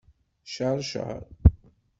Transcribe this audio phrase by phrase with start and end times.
[0.53, 1.19] Ceṛceṛ.